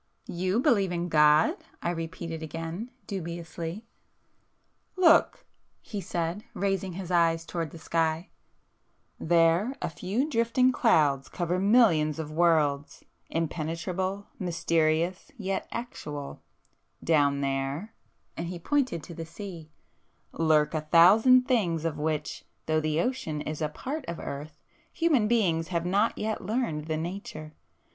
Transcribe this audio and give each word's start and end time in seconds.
"You 0.25 0.59
believe 0.59 0.91
in 0.91 1.09
God!" 1.09 1.57
I 1.83 1.91
repeated 1.91 2.41
again 2.41 2.89
dubiously. 3.05 3.85
"Look!" 4.95 5.45
he 5.79 6.01
said, 6.01 6.43
raising 6.55 6.93
his 6.93 7.09
hand 7.09 7.47
towards 7.47 7.71
the 7.71 7.77
sky—"There 7.77 9.75
a 9.79 9.89
few 9.89 10.27
drifting 10.27 10.71
clouds 10.71 11.29
cover 11.29 11.59
millions 11.59 12.17
of 12.17 12.31
worlds, 12.31 13.05
impenetrable, 13.29 14.25
mysterious, 14.39 15.31
yet 15.37 15.67
actual;—down 15.71 17.41
there—" 17.41 17.93
and 18.35 18.47
he 18.47 18.57
pointed 18.57 19.03
to 19.03 19.13
the 19.13 19.25
sea, 19.27 19.69
"lurk 20.31 20.73
a 20.73 20.81
thousand 20.81 21.47
things 21.47 21.85
of 21.85 21.99
which, 21.99 22.43
though 22.65 22.79
the 22.79 22.99
ocean 22.99 23.39
is 23.41 23.61
a 23.61 23.69
part 23.69 24.05
of 24.07 24.17
earth, 24.19 24.63
human 24.91 25.27
beings 25.27 25.67
have 25.67 25.85
not 25.85 26.17
yet 26.17 26.43
learned 26.43 26.85
the 26.87 26.97
nature. 26.97 27.53